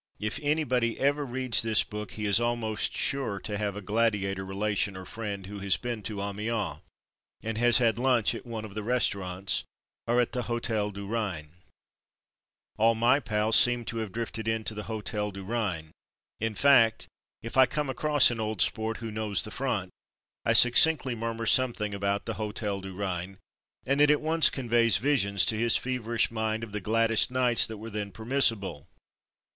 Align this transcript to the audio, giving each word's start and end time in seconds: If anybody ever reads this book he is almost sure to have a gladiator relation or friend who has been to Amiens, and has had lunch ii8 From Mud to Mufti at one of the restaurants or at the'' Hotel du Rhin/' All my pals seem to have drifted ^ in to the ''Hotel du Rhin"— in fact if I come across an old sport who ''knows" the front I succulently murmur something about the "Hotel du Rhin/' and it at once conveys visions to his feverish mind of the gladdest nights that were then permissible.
If 0.19 0.39
anybody 0.41 0.99
ever 0.99 1.23
reads 1.27 1.61
this 1.61 1.83
book 1.83 2.13
he 2.13 2.25
is 2.25 2.39
almost 2.39 2.97
sure 2.97 3.39
to 3.41 3.55
have 3.59 3.75
a 3.75 3.83
gladiator 3.83 4.43
relation 4.43 4.97
or 4.97 5.05
friend 5.05 5.45
who 5.45 5.59
has 5.59 5.77
been 5.77 6.01
to 6.01 6.23
Amiens, 6.23 6.79
and 7.43 7.59
has 7.59 7.77
had 7.77 7.99
lunch 7.99 8.31
ii8 8.31 8.31
From 8.31 8.37
Mud 8.37 8.43
to 8.43 8.43
Mufti 8.43 8.49
at 8.49 8.51
one 8.51 8.65
of 8.65 8.73
the 8.73 8.81
restaurants 8.81 9.63
or 10.07 10.19
at 10.19 10.31
the'' 10.31 10.41
Hotel 10.49 10.89
du 10.89 11.05
Rhin/' 11.07 11.49
All 12.77 12.95
my 12.95 13.19
pals 13.19 13.55
seem 13.55 13.85
to 13.85 13.97
have 13.97 14.11
drifted 14.11 14.47
^ 14.47 14.49
in 14.49 14.63
to 14.63 14.73
the 14.73 14.85
''Hotel 14.85 15.31
du 15.31 15.43
Rhin"— 15.43 15.91
in 16.49 16.55
fact 16.55 17.07
if 17.43 17.55
I 17.55 17.67
come 17.67 17.87
across 17.87 18.31
an 18.31 18.39
old 18.39 18.63
sport 18.63 18.97
who 18.97 19.11
''knows" 19.11 19.43
the 19.43 19.51
front 19.51 19.91
I 20.45 20.53
succulently 20.53 21.13
murmur 21.15 21.45
something 21.45 21.93
about 21.93 22.25
the 22.25 22.33
"Hotel 22.41 22.81
du 22.81 22.95
Rhin/' 22.95 23.37
and 23.85 24.01
it 24.01 24.09
at 24.09 24.19
once 24.21 24.49
conveys 24.49 24.97
visions 24.97 25.45
to 25.45 25.59
his 25.59 25.77
feverish 25.77 26.31
mind 26.31 26.63
of 26.63 26.71
the 26.71 26.81
gladdest 26.81 27.29
nights 27.29 27.67
that 27.67 27.77
were 27.77 27.91
then 27.91 28.11
permissible. 28.11 28.87